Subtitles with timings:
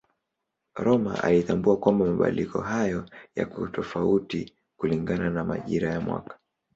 [0.75, 3.05] Rømer alitambua kwamba mabadiliko haya
[3.35, 6.37] yako tofauti kulingana na majira ya mwaka.